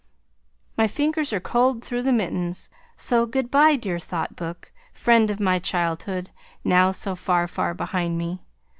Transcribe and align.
My 0.79 0.87
fingers 0.87 1.31
are 1.31 1.39
cold 1.39 1.83
through 1.83 2.01
the 2.01 2.11
mittens, 2.11 2.71
so 2.95 3.27
good 3.27 3.51
bye 3.51 3.75
dear 3.75 3.99
Thought 3.99 4.35
Book, 4.35 4.71
friend 4.91 5.29
of 5.29 5.39
my 5.39 5.59
childhood, 5.59 6.31
now 6.63 6.89
so 6.89 7.13
far 7.13 7.47
far 7.47 7.75
behind 7.75 8.17
me! 8.17 8.41